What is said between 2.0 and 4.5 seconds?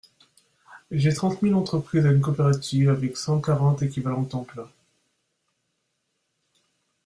à une coopérative avec cent quarante équivalents temps